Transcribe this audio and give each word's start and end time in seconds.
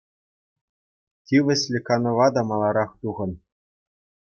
Тивӗҫлӗ 1.27 1.79
канӑва 1.91 2.27
та 2.39 2.47
маларах 2.51 2.91
тухӑн. 3.05 3.31